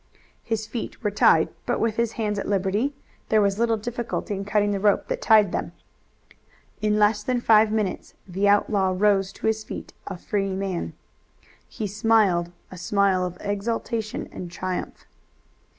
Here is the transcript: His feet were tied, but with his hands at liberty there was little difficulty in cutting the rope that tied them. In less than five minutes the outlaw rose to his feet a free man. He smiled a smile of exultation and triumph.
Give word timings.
His 0.41 0.65
feet 0.65 1.03
were 1.03 1.11
tied, 1.11 1.49
but 1.67 1.79
with 1.79 1.97
his 1.97 2.13
hands 2.13 2.39
at 2.39 2.47
liberty 2.47 2.95
there 3.29 3.39
was 3.39 3.59
little 3.59 3.77
difficulty 3.77 4.33
in 4.33 4.45
cutting 4.45 4.71
the 4.71 4.79
rope 4.79 5.07
that 5.09 5.21
tied 5.21 5.51
them. 5.51 5.73
In 6.81 6.97
less 6.97 7.21
than 7.21 7.39
five 7.39 7.71
minutes 7.71 8.15
the 8.27 8.47
outlaw 8.49 8.95
rose 8.97 9.31
to 9.33 9.45
his 9.45 9.63
feet 9.63 9.93
a 10.07 10.17
free 10.17 10.53
man. 10.55 10.93
He 11.69 11.85
smiled 11.85 12.51
a 12.71 12.79
smile 12.79 13.23
of 13.23 13.37
exultation 13.41 14.27
and 14.31 14.49
triumph. 14.51 15.05